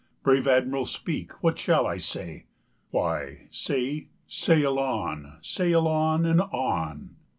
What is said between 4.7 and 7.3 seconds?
on! sail on! and on!